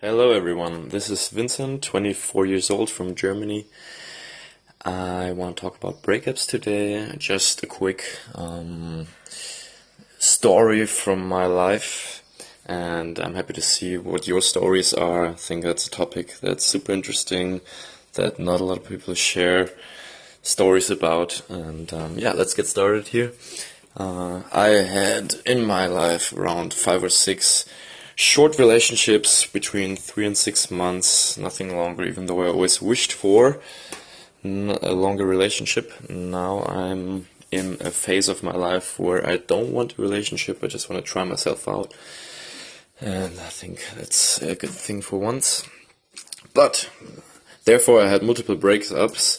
Hello, 0.00 0.30
everyone. 0.30 0.90
This 0.90 1.10
is 1.10 1.28
Vincent, 1.28 1.82
24 1.82 2.46
years 2.46 2.70
old 2.70 2.88
from 2.88 3.16
Germany. 3.16 3.66
I 4.84 5.32
want 5.32 5.56
to 5.56 5.60
talk 5.60 5.76
about 5.76 6.02
breakups 6.02 6.48
today. 6.48 7.16
Just 7.18 7.64
a 7.64 7.66
quick 7.66 8.04
um, 8.32 9.08
story 10.20 10.86
from 10.86 11.26
my 11.26 11.46
life, 11.46 12.22
and 12.64 13.18
I'm 13.18 13.34
happy 13.34 13.54
to 13.54 13.60
see 13.60 13.98
what 13.98 14.28
your 14.28 14.40
stories 14.40 14.94
are. 14.94 15.26
I 15.26 15.32
think 15.32 15.64
that's 15.64 15.88
a 15.88 15.90
topic 15.90 16.38
that's 16.40 16.64
super 16.64 16.92
interesting 16.92 17.60
that 18.12 18.38
not 18.38 18.60
a 18.60 18.64
lot 18.64 18.78
of 18.78 18.88
people 18.88 19.14
share 19.14 19.68
stories 20.42 20.90
about. 20.90 21.42
And 21.50 21.92
um, 21.92 22.20
yeah, 22.20 22.34
let's 22.34 22.54
get 22.54 22.68
started 22.68 23.08
here. 23.08 23.32
Uh, 23.96 24.42
I 24.52 24.68
had 24.68 25.34
in 25.44 25.64
my 25.64 25.86
life 25.86 26.32
around 26.32 26.72
five 26.72 27.02
or 27.02 27.08
six 27.08 27.68
short 28.18 28.58
relationships 28.58 29.46
between 29.46 29.94
three 29.94 30.26
and 30.26 30.36
six 30.36 30.72
months, 30.72 31.38
nothing 31.38 31.76
longer, 31.76 32.04
even 32.04 32.26
though 32.26 32.42
I 32.42 32.48
always 32.48 32.82
wished 32.82 33.12
for 33.12 33.60
a 34.42 34.92
longer 34.92 35.24
relationship. 35.24 35.92
Now 36.10 36.64
I'm 36.64 37.28
in 37.52 37.76
a 37.80 37.92
phase 37.92 38.28
of 38.28 38.42
my 38.42 38.56
life 38.56 38.98
where 38.98 39.24
I 39.24 39.36
don't 39.36 39.70
want 39.70 39.96
a 39.96 40.02
relationship, 40.02 40.64
I 40.64 40.66
just 40.66 40.90
want 40.90 41.00
to 41.00 41.08
try 41.08 41.22
myself 41.22 41.68
out. 41.68 41.94
And 43.00 43.38
I 43.38 43.50
think 43.50 43.86
that's 43.96 44.42
a 44.42 44.56
good 44.56 44.70
thing 44.70 45.00
for 45.00 45.20
once. 45.20 45.64
But 46.54 46.90
therefore, 47.66 48.02
I 48.02 48.08
had 48.08 48.24
multiple 48.24 48.56
breakups, 48.56 49.38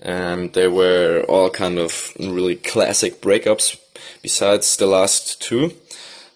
and 0.00 0.52
they 0.52 0.68
were 0.68 1.24
all 1.30 1.48
kind 1.48 1.78
of 1.78 2.12
really 2.20 2.56
classic 2.56 3.22
breakups, 3.22 3.78
besides 4.20 4.76
the 4.76 4.86
last 4.86 5.40
two 5.40 5.72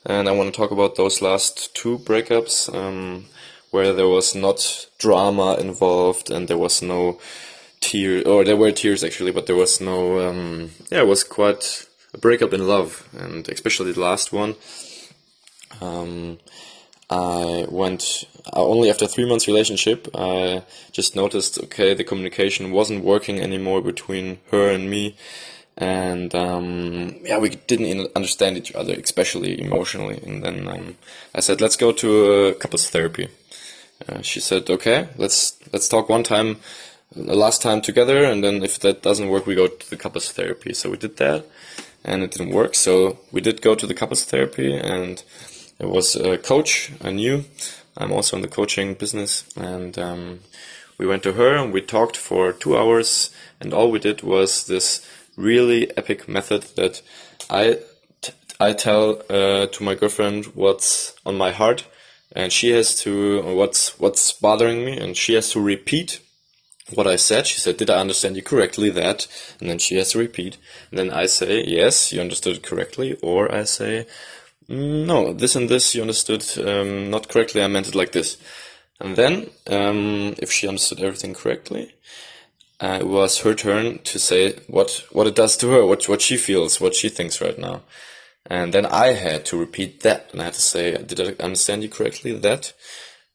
and 0.04 0.28
I 0.28 0.32
want 0.32 0.52
to 0.52 0.56
talk 0.56 0.70
about 0.70 0.96
those 0.96 1.22
last 1.22 1.74
two 1.74 1.98
breakups 1.98 2.72
um, 2.74 3.26
where 3.70 3.92
there 3.92 4.08
was 4.08 4.34
not 4.34 4.86
drama 4.98 5.56
involved 5.56 6.30
and 6.30 6.48
there 6.48 6.58
was 6.58 6.82
no 6.82 7.18
tears, 7.80 8.24
or 8.24 8.44
there 8.44 8.56
were 8.56 8.72
tears 8.72 9.04
actually, 9.04 9.32
but 9.32 9.46
there 9.46 9.56
was 9.56 9.80
no, 9.80 10.28
um, 10.28 10.70
yeah, 10.90 11.00
it 11.00 11.06
was 11.06 11.24
quite 11.24 11.86
a 12.14 12.18
breakup 12.18 12.52
in 12.52 12.66
love, 12.66 13.08
and 13.16 13.48
especially 13.48 13.92
the 13.92 14.00
last 14.00 14.32
one. 14.32 14.54
Um, 15.80 16.38
I 17.10 17.66
went 17.68 18.24
uh, 18.46 18.64
only 18.64 18.88
after 18.88 19.06
three 19.06 19.28
months 19.28 19.46
relationship. 19.46 20.08
I 20.14 20.62
just 20.92 21.14
noticed, 21.14 21.58
okay, 21.64 21.92
the 21.92 22.04
communication 22.04 22.70
wasn't 22.70 23.04
working 23.04 23.40
anymore 23.40 23.82
between 23.82 24.38
her 24.50 24.70
and 24.70 24.88
me, 24.88 25.16
and 25.82 26.32
um, 26.34 27.16
yeah, 27.24 27.38
we 27.38 27.48
didn't 27.50 28.12
understand 28.14 28.56
each 28.56 28.72
other, 28.72 28.94
especially 28.94 29.60
emotionally. 29.60 30.22
And 30.24 30.40
then 30.44 30.68
um, 30.68 30.96
I 31.34 31.40
said, 31.40 31.60
"Let's 31.60 31.76
go 31.76 31.90
to 31.90 32.08
a 32.32 32.54
couples 32.54 32.88
therapy." 32.88 33.28
Uh, 34.08 34.22
she 34.22 34.38
said, 34.38 34.70
"Okay, 34.70 35.08
let's 35.16 35.58
let's 35.72 35.88
talk 35.88 36.08
one 36.08 36.22
time, 36.22 36.58
the 37.16 37.34
last 37.34 37.62
time 37.62 37.80
together, 37.80 38.22
and 38.22 38.44
then 38.44 38.62
if 38.62 38.78
that 38.78 39.02
doesn't 39.02 39.28
work, 39.28 39.44
we 39.44 39.56
go 39.56 39.66
to 39.66 39.90
the 39.90 39.96
couples 39.96 40.30
therapy." 40.30 40.72
So 40.72 40.88
we 40.88 40.98
did 40.98 41.16
that, 41.16 41.46
and 42.04 42.22
it 42.22 42.30
didn't 42.30 42.54
work. 42.54 42.76
So 42.76 43.18
we 43.32 43.40
did 43.40 43.60
go 43.60 43.74
to 43.74 43.86
the 43.86 43.94
couples 43.94 44.24
therapy, 44.24 44.76
and 44.76 45.20
it 45.80 45.88
was 45.88 46.14
a 46.14 46.38
coach 46.38 46.92
I 47.02 47.10
knew. 47.10 47.44
I'm 47.96 48.12
also 48.12 48.36
in 48.36 48.42
the 48.42 48.56
coaching 48.56 48.94
business, 48.94 49.44
and 49.56 49.98
um, 49.98 50.40
we 50.96 51.06
went 51.06 51.24
to 51.24 51.32
her 51.32 51.56
and 51.56 51.72
we 51.72 51.80
talked 51.80 52.16
for 52.16 52.52
two 52.52 52.78
hours, 52.78 53.30
and 53.60 53.74
all 53.74 53.90
we 53.90 53.98
did 53.98 54.22
was 54.22 54.66
this 54.66 55.04
really 55.36 55.96
epic 55.96 56.28
method 56.28 56.62
that 56.76 57.02
I 57.50 57.78
I 58.60 58.72
tell 58.72 59.22
uh, 59.28 59.66
to 59.66 59.82
my 59.82 59.94
girlfriend 59.96 60.46
what's 60.54 61.14
on 61.26 61.36
my 61.36 61.50
heart, 61.50 61.84
and 62.30 62.52
she 62.52 62.70
has 62.70 62.94
to 63.02 63.42
what's 63.42 63.98
what's 63.98 64.32
bothering 64.32 64.84
me, 64.84 64.96
and 64.96 65.16
she 65.16 65.34
has 65.34 65.50
to 65.52 65.60
repeat 65.60 66.20
what 66.94 67.06
I 67.06 67.16
said. 67.16 67.46
She 67.46 67.60
said, 67.60 67.76
"Did 67.76 67.90
I 67.90 68.00
understand 68.00 68.36
you 68.36 68.42
correctly?" 68.42 68.90
That, 68.90 69.26
and 69.58 69.68
then 69.68 69.78
she 69.78 69.96
has 69.96 70.12
to 70.12 70.18
repeat. 70.18 70.58
And 70.90 70.98
then 70.98 71.10
I 71.10 71.26
say, 71.26 71.64
"Yes, 71.64 72.12
you 72.12 72.20
understood 72.20 72.58
it 72.58 72.62
correctly," 72.62 73.16
or 73.22 73.52
I 73.52 73.64
say, 73.64 74.06
mm, 74.68 75.06
"No, 75.06 75.32
this 75.32 75.56
and 75.56 75.68
this 75.68 75.94
you 75.94 76.02
understood 76.02 76.44
um, 76.58 77.10
not 77.10 77.28
correctly. 77.28 77.62
I 77.62 77.68
meant 77.68 77.88
it 77.88 77.94
like 77.94 78.12
this." 78.12 78.36
And 79.00 79.16
then, 79.16 79.50
um, 79.66 80.36
if 80.38 80.52
she 80.52 80.68
understood 80.68 81.00
everything 81.00 81.34
correctly, 81.34 81.94
uh, 82.82 82.98
it 83.00 83.06
was 83.06 83.38
her 83.38 83.54
turn 83.54 84.00
to 84.00 84.18
say 84.18 84.54
what 84.66 85.04
what 85.12 85.28
it 85.28 85.36
does 85.36 85.56
to 85.58 85.70
her, 85.70 85.86
what 85.86 86.08
what 86.08 86.20
she 86.20 86.36
feels, 86.36 86.80
what 86.80 86.94
she 86.94 87.08
thinks 87.08 87.40
right 87.40 87.58
now. 87.58 87.82
And 88.46 88.74
then 88.74 88.86
I 88.86 89.12
had 89.12 89.46
to 89.46 89.56
repeat 89.56 90.00
that, 90.00 90.30
and 90.32 90.40
I 90.40 90.46
had 90.46 90.54
to 90.54 90.60
say, 90.60 90.96
did 90.96 91.20
I 91.20 91.42
understand 91.42 91.84
you 91.84 91.88
correctly? 91.88 92.32
That, 92.32 92.72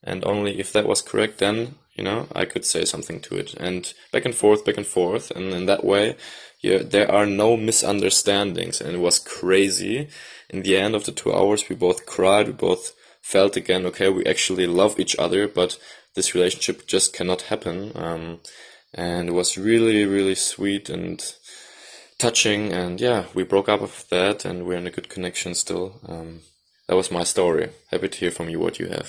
and 0.04 0.26
only 0.26 0.60
if 0.60 0.74
that 0.74 0.86
was 0.86 1.02
correct, 1.02 1.38
then 1.38 1.76
you 1.96 2.04
know 2.04 2.28
I 2.36 2.44
could 2.44 2.66
say 2.66 2.84
something 2.84 3.22
to 3.22 3.38
it. 3.38 3.54
And 3.54 3.94
back 4.12 4.26
and 4.26 4.36
forth, 4.36 4.66
back 4.66 4.78
and 4.78 4.86
forth, 4.86 5.32
and 5.32 5.54
in 5.54 5.66
that 5.68 5.86
way, 5.86 6.18
yeah, 6.62 6.80
there 6.84 7.10
are 7.10 7.26
no 7.26 7.56
misunderstandings. 7.56 8.82
And 8.82 8.96
it 8.96 9.00
was 9.00 9.20
crazy. 9.20 10.10
In 10.50 10.64
the 10.64 10.76
end 10.76 10.94
of 10.94 11.06
the 11.06 11.12
two 11.14 11.34
hours, 11.34 11.70
we 11.70 11.76
both 11.76 12.06
cried. 12.06 12.48
We 12.48 12.54
both 12.54 12.94
felt 13.22 13.56
again, 13.56 13.86
okay, 13.86 14.10
we 14.10 14.26
actually 14.26 14.68
love 14.68 15.00
each 15.00 15.16
other, 15.18 15.48
but 15.48 15.80
this 16.16 16.34
relationship 16.36 16.88
just 16.88 17.14
cannot 17.14 17.44
happen. 17.44 17.92
Um, 17.96 18.40
and 18.94 19.30
it 19.30 19.34
was 19.34 19.58
really 19.58 20.06
really 20.06 20.36
sweet 20.36 20.90
and 20.90 21.34
touching. 22.18 22.74
And 22.74 23.00
yeah 23.00 23.26
we 23.34 23.44
broke 23.44 23.70
up 23.70 23.82
of 23.82 24.06
that 24.10 24.46
and 24.46 24.66
we're 24.66 24.78
in 24.78 24.88
a 24.88 24.92
good 24.92 25.10
connection 25.10 25.54
still. 25.54 26.00
Um, 26.08 26.42
that 26.88 26.96
was 26.96 27.12
my 27.12 27.24
story. 27.24 27.70
Happy 27.92 28.08
to 28.08 28.18
hear 28.18 28.32
from 28.32 28.50
you 28.50 28.60
what 28.60 28.80
you 28.80 28.88
have 28.88 29.06